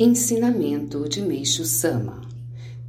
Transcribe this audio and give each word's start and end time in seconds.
Ensinamento 0.00 1.08
de 1.08 1.20
Meixo 1.20 1.64
Sama: 1.64 2.22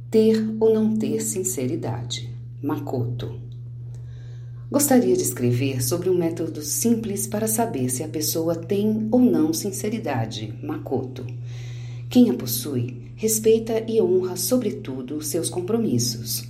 Ter 0.08 0.48
ou 0.60 0.72
não 0.72 0.96
ter 0.96 1.20
sinceridade. 1.20 2.32
Makoto. 2.62 3.34
Gostaria 4.70 5.16
de 5.16 5.22
escrever 5.24 5.82
sobre 5.82 6.08
um 6.08 6.16
método 6.16 6.62
simples 6.62 7.26
para 7.26 7.48
saber 7.48 7.90
se 7.90 8.04
a 8.04 8.08
pessoa 8.08 8.54
tem 8.54 9.08
ou 9.10 9.18
não 9.18 9.52
sinceridade. 9.52 10.54
Makoto. 10.62 11.26
Quem 12.08 12.30
a 12.30 12.34
possui 12.34 13.10
respeita 13.16 13.84
e 13.88 14.00
honra, 14.00 14.36
sobretudo, 14.36 15.20
seus 15.20 15.50
compromissos. 15.50 16.44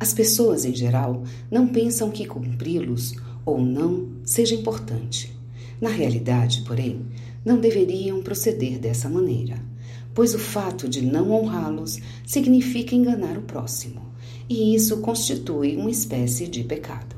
As 0.00 0.12
pessoas, 0.12 0.64
em 0.64 0.74
geral, 0.74 1.22
não 1.48 1.68
pensam 1.68 2.10
que 2.10 2.26
cumpri-los 2.26 3.14
ou 3.46 3.64
não 3.64 4.08
seja 4.24 4.56
importante. 4.56 5.32
Na 5.80 5.90
realidade, 5.90 6.64
porém, 6.66 7.06
não 7.44 7.60
deveriam 7.60 8.20
proceder 8.20 8.80
dessa 8.80 9.08
maneira 9.08 9.70
pois 10.14 10.34
o 10.34 10.38
fato 10.38 10.88
de 10.88 11.02
não 11.02 11.30
honrá-los 11.30 11.98
significa 12.26 12.94
enganar 12.94 13.38
o 13.38 13.42
próximo, 13.42 14.02
e 14.48 14.74
isso 14.74 14.98
constitui 14.98 15.76
uma 15.76 15.90
espécie 15.90 16.46
de 16.46 16.64
pecado. 16.64 17.16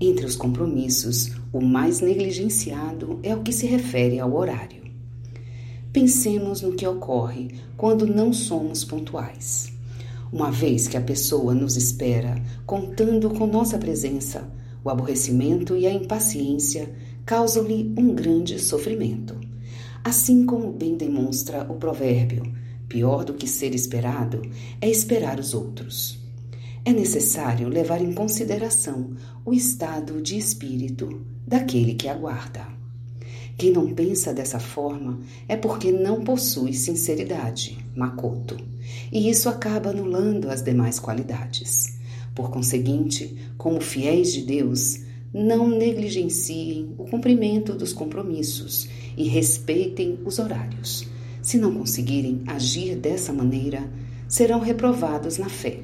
Entre 0.00 0.24
os 0.24 0.34
compromissos, 0.34 1.32
o 1.52 1.60
mais 1.60 2.00
negligenciado 2.00 3.20
é 3.22 3.34
o 3.34 3.42
que 3.42 3.52
se 3.52 3.66
refere 3.66 4.18
ao 4.18 4.34
horário. 4.34 4.80
Pensemos 5.92 6.62
no 6.62 6.72
que 6.72 6.86
ocorre 6.86 7.48
quando 7.76 8.06
não 8.06 8.32
somos 8.32 8.84
pontuais. 8.84 9.72
Uma 10.32 10.50
vez 10.50 10.86
que 10.86 10.96
a 10.96 11.00
pessoa 11.00 11.52
nos 11.52 11.76
espera, 11.76 12.40
contando 12.64 13.28
com 13.30 13.46
nossa 13.46 13.76
presença, 13.76 14.48
o 14.82 14.88
aborrecimento 14.88 15.76
e 15.76 15.86
a 15.86 15.92
impaciência 15.92 16.88
causam-lhe 17.26 17.92
um 17.98 18.14
grande 18.14 18.58
sofrimento. 18.58 19.49
Assim 20.02 20.46
como 20.46 20.72
bem 20.72 20.96
demonstra 20.96 21.70
o 21.70 21.74
provérbio, 21.74 22.42
pior 22.88 23.24
do 23.24 23.34
que 23.34 23.46
ser 23.46 23.74
esperado 23.74 24.40
é 24.80 24.88
esperar 24.88 25.38
os 25.38 25.52
outros. 25.52 26.18
É 26.84 26.92
necessário 26.92 27.68
levar 27.68 28.00
em 28.00 28.12
consideração 28.14 29.14
o 29.44 29.52
estado 29.52 30.22
de 30.22 30.38
espírito 30.38 31.20
daquele 31.46 31.94
que 31.94 32.08
aguarda. 32.08 32.66
Quem 33.58 33.72
não 33.72 33.92
pensa 33.92 34.32
dessa 34.32 34.58
forma 34.58 35.20
é 35.46 35.54
porque 35.54 35.92
não 35.92 36.24
possui 36.24 36.72
sinceridade, 36.72 37.78
Makoto, 37.94 38.56
e 39.12 39.28
isso 39.28 39.50
acaba 39.50 39.90
anulando 39.90 40.48
as 40.48 40.62
demais 40.62 40.98
qualidades. 40.98 41.98
Por 42.34 42.50
conseguinte, 42.50 43.36
como 43.58 43.78
fiéis 43.82 44.32
de 44.32 44.40
Deus, 44.40 45.00
não 45.32 45.68
negligenciem 45.68 46.94
o 46.98 47.04
cumprimento 47.04 47.74
dos 47.74 47.92
compromissos 47.92 48.88
e 49.16 49.28
respeitem 49.28 50.18
os 50.24 50.38
horários. 50.38 51.06
Se 51.40 51.56
não 51.56 51.74
conseguirem 51.74 52.42
agir 52.46 52.96
dessa 52.96 53.32
maneira, 53.32 53.88
serão 54.28 54.60
reprovados 54.60 55.38
na 55.38 55.48
fé. 55.48 55.82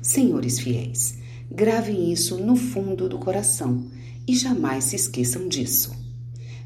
Senhores 0.00 0.60
fiéis, 0.60 1.18
gravem 1.50 2.12
isso 2.12 2.38
no 2.38 2.54
fundo 2.54 3.08
do 3.08 3.18
coração 3.18 3.86
e 4.26 4.34
jamais 4.34 4.84
se 4.84 4.96
esqueçam 4.96 5.48
disso. 5.48 5.94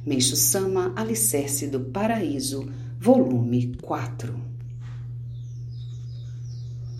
Meixo 0.05 0.37
Sama, 0.37 0.93
Alicerce 0.97 1.67
do 1.67 1.81
Paraíso, 1.81 2.69
volume 2.99 3.77
4 3.83 4.50